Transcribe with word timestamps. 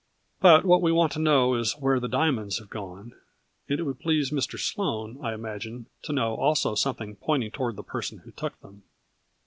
But 0.39 0.65
what 0.65 0.81
we 0.81 0.91
want 0.91 1.11
to 1.11 1.19
know 1.19 1.53
is 1.53 1.73
where 1.73 1.99
the 1.99 2.07
diamonds 2.07 2.57
have 2.57 2.71
gone, 2.71 3.13
and 3.69 3.79
it 3.79 3.83
would 3.83 3.99
please 3.99 4.31
Mr. 4.31 4.57
Sloane, 4.57 5.19
I 5.23 5.35
imagine, 5.35 5.85
to 6.01 6.11
know 6.11 6.33
also 6.33 6.73
something 6.73 7.17
pointing 7.17 7.51
toward 7.51 7.75
the 7.75 7.83
person 7.83 8.17
who 8.25 8.31
took 8.31 8.59
them. 8.61 8.81